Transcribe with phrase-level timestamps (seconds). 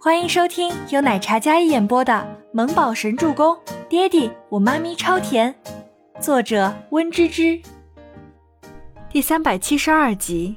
[0.00, 2.12] 欢迎收听由奶茶一演播的
[2.52, 3.52] 《萌宝神助攻》，
[3.88, 5.52] 爹地我妈咪超甜，
[6.20, 7.60] 作者温芝芝。
[9.10, 10.54] 第三百七十二集。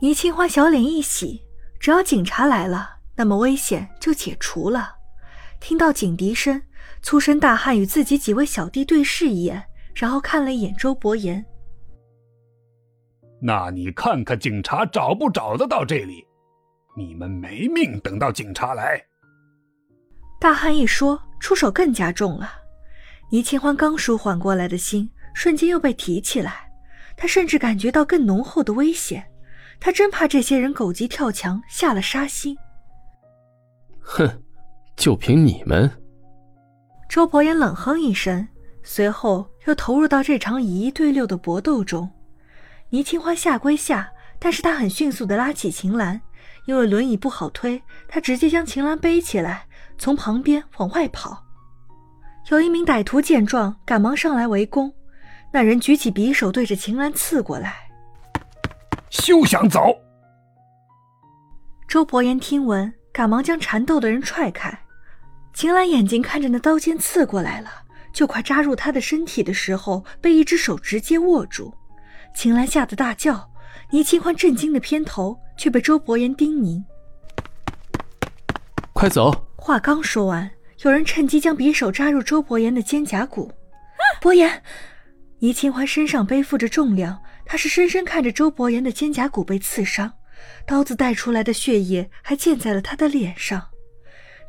[0.00, 1.42] 倪清欢小脸一喜，
[1.80, 4.94] 只要警察来了，那么危险就解除了。
[5.58, 6.62] 听到警笛声，
[7.02, 9.64] 粗身大汉与自己几位小弟对视一眼，
[9.96, 11.44] 然后看了一眼周伯言。
[13.42, 16.24] 那你看看警察找不找得到这里？
[16.98, 19.00] 你们没命等到警察来！
[20.40, 22.50] 大汉一说，出手更加重了。
[23.30, 26.68] 倪清欢刚舒缓过来的心，瞬间又被提起来。
[27.16, 29.24] 他甚至感觉到更浓厚的危险，
[29.78, 32.58] 他真怕这些人狗急跳墙，下了杀心。
[34.00, 34.28] 哼，
[34.96, 35.88] 就凭你们！
[37.08, 38.48] 周伯言冷哼一声，
[38.82, 42.10] 随后又投入到这场以一对六的搏斗中。
[42.90, 46.20] 倪清欢下归下，但是他很迅速的拉起秦岚，
[46.66, 51.44] 因为轮椅不好推，他直接将秦岚背起来，从旁边往外跑。
[52.50, 54.92] 有一名歹徒见状，赶忙上来围攻，
[55.52, 57.74] 那人举起匕首对着秦岚刺过来。
[59.10, 59.94] 休想走！
[61.88, 64.78] 周伯言听闻，赶忙将缠斗的人踹开。
[65.54, 67.70] 秦岚眼睛看着那刀尖刺过来了，
[68.12, 71.74] 就快扎入他的身体的时候，被一只手直接握住。
[72.34, 73.50] 秦岚吓得大叫，
[73.90, 76.82] 倪清欢震惊的偏头，却被周伯言叮咛
[78.94, 80.50] ：“快走！”话刚说完，
[80.82, 83.52] 有人趁机将匕首扎入周伯言的肩胛骨。
[84.20, 84.62] 伯言，
[85.40, 90.10] 倪清欢身上背负着重量，他是深深看着周伯言的肩胛骨被刺伤，
[90.64, 93.62] 刀子带出来的血液还溅在了他的脸上。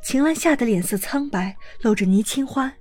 [0.01, 2.71] 秦岚吓得脸色苍白，搂着倪清欢，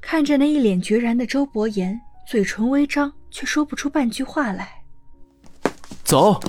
[0.00, 3.12] 看着那一脸决然的周伯言，嘴唇微张。
[3.28, 4.82] 却说不出半句话来。
[6.04, 6.40] 走。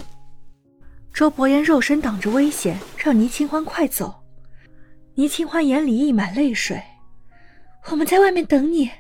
[1.17, 4.23] 周伯言肉身挡着危险，让倪清欢快走。
[5.15, 6.79] 倪清欢眼里溢满泪水。
[7.89, 8.91] 我们在外面等你。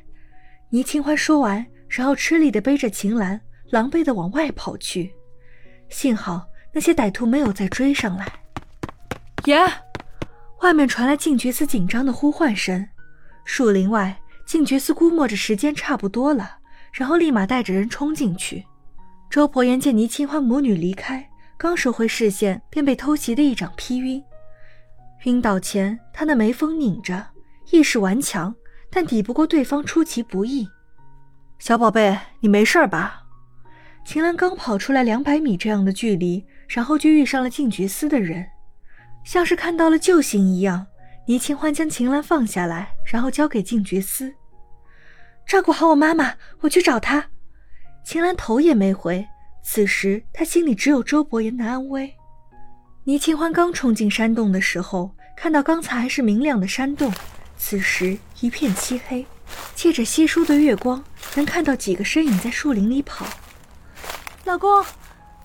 [0.71, 5.13] 倪清欢说完，然后吃力的背着秦岚，狼狈的往外跑去。
[5.89, 8.27] 幸好那些歹徒没有再追上来。
[9.45, 9.59] 爷，
[10.63, 12.83] 外面传来静觉寺紧张的呼唤声。
[13.45, 16.57] 树林外，静觉寺估摸着时间差不多了。
[16.91, 18.65] 然后立马带着人冲进去。
[19.29, 24.23] 周伯言见倪清欢母女离开，刚收回视线，便被偷袭的一掌劈晕。
[25.23, 27.25] 晕倒前，他那眉峰拧着，
[27.71, 28.53] 意识顽强，
[28.91, 30.69] 但抵不过对方出其不意。
[31.57, 33.23] 小宝贝，你没事吧？
[34.05, 38.45] 秦岚刚跑出来两百米这样的距离，然后就遇上了静觉司的人，
[39.25, 40.85] 像是看到了救星一样。
[41.25, 44.31] 倪清欢将秦岚放下来，然后交给静觉司。
[45.47, 47.25] 照顾好我妈妈，我去找她。
[48.05, 49.27] 秦岚头也没回，
[49.63, 52.13] 此时她心里只有周伯言的安危。
[53.03, 57.13] 倪清欢刚冲进山洞的时候，看到刚才还是明亮的山洞，
[57.57, 59.25] 此时一片漆黑。
[59.75, 61.01] 借着稀疏的月光，
[61.35, 63.25] 能看到几个身影在树林里跑。
[64.43, 64.83] 老公，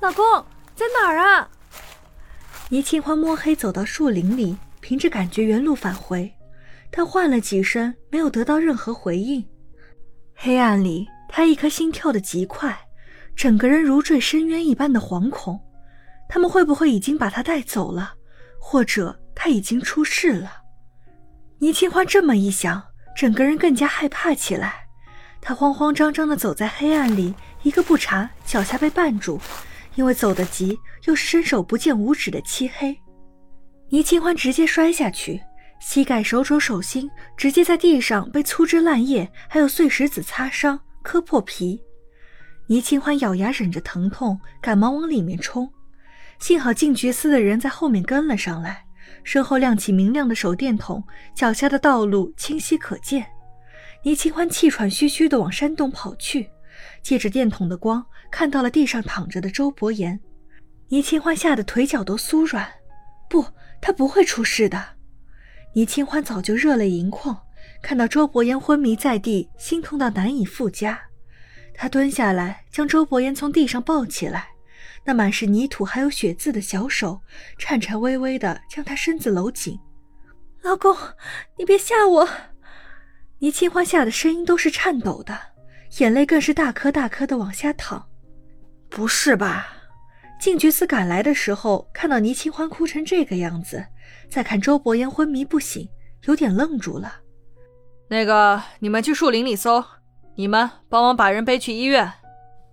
[0.01, 0.25] 老公
[0.75, 1.49] 在哪儿啊？
[2.69, 6.33] 倪清欢摸黑走到树林里，凭着感觉原路返回，
[6.91, 9.45] 但唤了几声，没有得到任何回应。
[10.35, 12.82] 黑暗里，他一颗心跳得极快，
[13.35, 15.61] 整个人如坠深渊一般的惶恐。
[16.29, 18.15] 他们会不会已经把他带走了，
[18.59, 20.51] 或者他已经出事了？
[21.59, 22.83] 倪清欢这么一想，
[23.15, 24.87] 整个人更加害怕起来。
[25.41, 29.39] 他慌慌张张地走在黑暗里，一个不察，脚下被绊住，
[29.95, 32.97] 因为走得急，又是伸手不见五指的漆黑，
[33.91, 35.43] 倪清欢直接摔下去。
[35.81, 41.83] 膝盖、手肘、手心直接在地上被粗枝烂叶还有碎石子擦伤，磕破皮。
[42.67, 45.71] 倪清欢咬牙忍着疼痛，赶忙往里面冲。
[46.39, 48.85] 幸好进觉司的人在后面跟了上来，
[49.25, 51.03] 身后亮起明亮的手电筒，
[51.35, 53.27] 脚下的道路清晰可见。
[54.05, 56.51] 倪清欢气喘吁吁地往山洞跑去，
[57.03, 60.19] 借着电筒的光，看到了地上躺着的周伯言。
[60.89, 62.67] 倪清欢吓得腿脚都酥软，
[63.29, 63.45] 不，
[63.81, 64.83] 他不会出事的。
[65.75, 67.39] 倪清欢早就热泪盈眶，
[67.83, 71.01] 看到周伯言昏迷在地，心痛到难以复加。
[71.75, 74.49] 他蹲下来，将周伯言从地上抱起来，
[75.05, 77.21] 那满是泥土还有血渍的小手
[77.59, 79.79] 颤颤巍巍地将他身子搂紧。
[80.63, 80.97] 老公，
[81.59, 82.29] 你别吓我！
[83.39, 85.37] 倪清欢吓得声音都是颤抖的，
[85.99, 88.09] 眼泪更是大颗大颗的往下淌。
[88.89, 89.67] 不是吧？
[90.41, 93.85] 静觉寺赶来的时候，看到倪清欢哭成这个样子。
[94.29, 95.89] 再看周伯言昏迷不醒，
[96.27, 97.21] 有点愣住了。
[98.09, 99.85] 那个，你们去树林里搜，
[100.35, 102.13] 你们帮忙把人背去医院。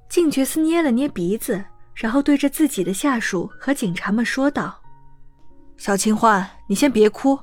[0.07, 1.63] 静觉斯捏了捏鼻子，
[1.93, 4.81] 然后对着自己的下属和警察们说道
[5.77, 7.37] ：“小清欢，你先别哭，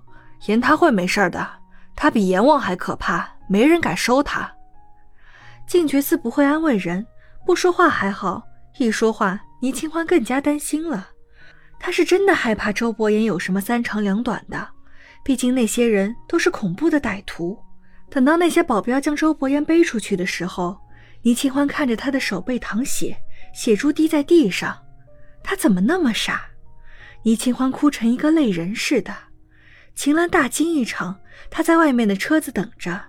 [0.47, 1.49] 严他会没事的，
[1.95, 4.53] 他比阎王还可怕，没人敢收他。
[5.67, 7.07] 静觉斯不会安慰人，
[7.45, 8.43] 不说话还好，
[8.79, 11.09] 一说话，倪清欢更加担心了。
[11.79, 14.69] 他是真的害怕周伯言有什么三长两短的，
[15.23, 17.57] 毕竟那些人都是恐怖的歹徒。
[18.11, 20.79] 等到那些保镖将周伯言背出去的时候，
[21.23, 23.17] 倪清欢看着他的手背淌血，
[23.55, 24.77] 血珠滴在地上，
[25.43, 26.47] 他怎么那么傻？
[27.23, 29.15] 倪清欢哭成一个泪人似的。
[29.95, 31.19] 秦岚大惊一场，
[31.51, 33.01] 她在外面的车子等着，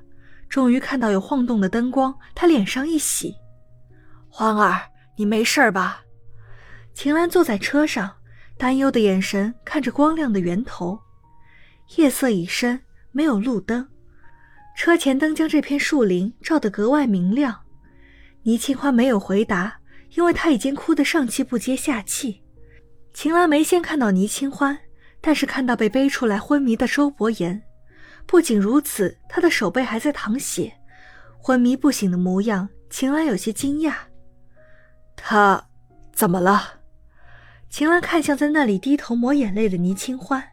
[0.49, 3.35] 终于看到有晃动的灯光，她脸上一喜
[4.29, 4.81] ：“欢儿，
[5.17, 6.01] 你没事吧？”
[6.95, 8.13] 秦岚坐在车上。
[8.59, 10.99] 担忧的眼神看着光亮的源头，
[11.95, 13.87] 夜色已深，没有路灯，
[14.77, 17.63] 车前灯将这片树林照得格外明亮。
[18.43, 19.79] 倪清欢没有回答，
[20.15, 22.43] 因为他已经哭得上气不接下气。
[23.11, 24.77] 秦岚没先看到倪清欢，
[25.19, 27.63] 但是看到被背出来昏迷的周伯言。
[28.27, 30.71] 不仅如此，他的手背还在淌血，
[31.39, 33.95] 昏迷不醒的模样，秦岚有些惊讶。
[35.15, 35.69] 他
[36.13, 36.81] 怎么了？
[37.67, 40.43] 秦岚看向在那里低头抹眼泪的倪清欢，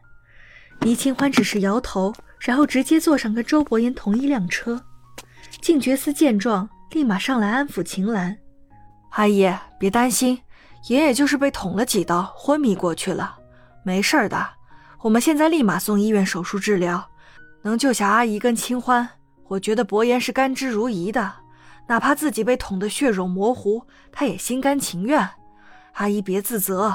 [0.81, 4.79] 倪清欢只是摇头，然后直接坐上跟周伯言同一辆车。
[5.63, 8.37] 静觉思见状，立马上来安抚秦岚
[9.13, 10.39] ：“阿姨，别担心，
[10.89, 13.39] 爷爷就是被捅了几刀，昏迷过去了，
[13.83, 14.47] 没事的。
[15.01, 17.09] 我们现在立马送医院手术治疗，
[17.63, 19.09] 能救下阿姨跟清欢，
[19.49, 21.33] 我觉得伯言是甘之如饴的，
[21.89, 23.83] 哪怕自己被捅得血肉模糊，
[24.13, 25.27] 他也心甘情愿。”
[25.95, 26.95] 阿姨别自责。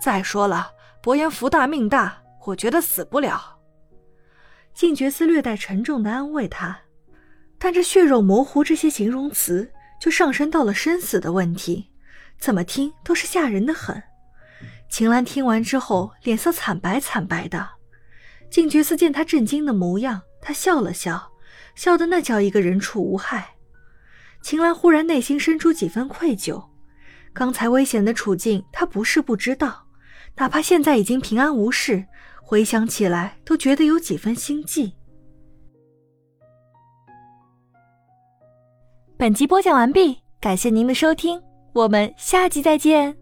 [0.00, 0.68] 再说了，
[1.02, 2.16] 伯言福大命大，
[2.46, 3.57] 我觉得死不了。
[4.78, 6.78] 静觉寺略带沉重的安慰他，
[7.58, 9.68] 但这血肉模糊这些形容词
[10.00, 11.90] 就上升到了生死的问题，
[12.38, 14.00] 怎么听都是吓人的很。
[14.88, 17.68] 秦岚听完之后，脸色惨白惨白的。
[18.50, 21.32] 静觉寺见他震惊的模样，他笑了笑，
[21.74, 23.56] 笑得那叫一个人畜无害。
[24.42, 26.64] 秦岚忽然内心生出几分愧疚。
[27.32, 29.88] 刚才危险的处境，他不是不知道，
[30.36, 32.06] 哪怕现在已经平安无事，
[32.48, 34.90] 回想起来都觉得有几分心悸。
[39.18, 41.38] 本集播讲完毕，感谢您的收听，
[41.74, 43.14] 我们下集再见。